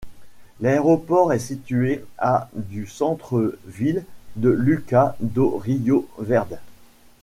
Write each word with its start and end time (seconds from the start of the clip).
L'aéroport 0.61 1.31
est 1.31 1.37
situé 1.37 2.03
à 2.17 2.49
du 2.55 2.87
centre-ville 2.87 4.03
de 4.35 4.49
Lucas 4.49 5.15
do 5.19 5.57
Rio 5.59 6.09
Verde. 6.17 6.57